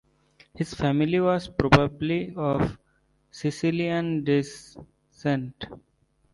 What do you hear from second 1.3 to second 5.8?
probably of Sicilian descent.